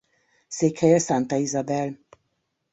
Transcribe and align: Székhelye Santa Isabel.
Székhelye 0.47 0.99
Santa 0.99 1.35
Isabel. 1.35 1.97